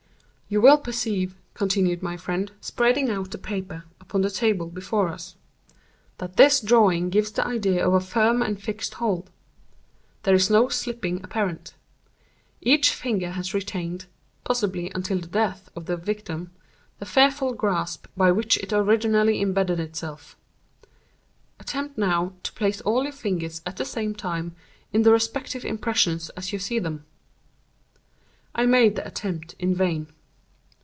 "You 0.53 0.59
will 0.59 0.79
perceive," 0.79 1.37
continued 1.53 2.03
my 2.03 2.17
friend, 2.17 2.51
spreading 2.59 3.09
out 3.09 3.31
the 3.31 3.37
paper 3.37 3.85
upon 4.01 4.19
the 4.21 4.29
table 4.29 4.67
before 4.67 5.07
us, 5.07 5.37
"that 6.17 6.35
this 6.35 6.59
drawing 6.59 7.09
gives 7.09 7.31
the 7.31 7.47
idea 7.47 7.87
of 7.87 7.93
a 7.93 8.01
firm 8.01 8.41
and 8.43 8.61
fixed 8.61 8.95
hold. 8.95 9.29
There 10.23 10.35
is 10.35 10.49
no 10.49 10.67
slipping 10.67 11.23
apparent. 11.23 11.75
Each 12.59 12.93
finger 12.93 13.31
has 13.31 13.53
retained—possibly 13.53 14.91
until 14.93 15.19
the 15.19 15.27
death 15.27 15.69
of 15.73 15.85
the 15.85 15.95
victim—the 15.95 17.05
fearful 17.05 17.53
grasp 17.53 18.07
by 18.17 18.33
which 18.33 18.57
it 18.57 18.73
originally 18.73 19.39
imbedded 19.39 19.79
itself. 19.79 20.35
Attempt, 21.61 21.97
now, 21.97 22.33
to 22.43 22.51
place 22.51 22.81
all 22.81 23.03
your 23.03 23.13
fingers, 23.13 23.61
at 23.65 23.77
the 23.77 23.85
same 23.85 24.13
time, 24.13 24.57
in 24.91 25.03
the 25.03 25.13
respective 25.13 25.63
impressions 25.63 26.29
as 26.31 26.51
you 26.51 26.59
see 26.59 26.77
them." 26.77 27.05
I 28.53 28.65
made 28.65 28.97
the 28.97 29.07
attempt 29.07 29.55
in 29.57 29.73
vain. 29.73 30.09